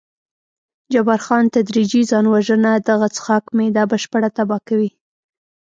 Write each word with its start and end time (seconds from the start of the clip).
جبار 0.93 1.19
خان: 1.25 1.43
تدریجي 1.55 2.01
ځان 2.11 2.25
وژنه، 2.33 2.71
دغه 2.89 3.07
څښاک 3.15 3.45
معده 3.57 3.83
بشپړه 3.91 4.29
تباه 4.37 4.61
کوي. 4.67 4.89